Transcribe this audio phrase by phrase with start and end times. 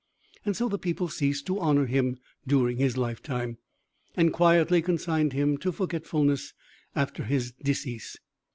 [0.51, 2.17] So the people ceased to honour him
[2.47, 3.59] during his lifetime,
[4.17, 6.55] and quietly consigned him to forgetfulness
[6.95, 8.17] after his decease.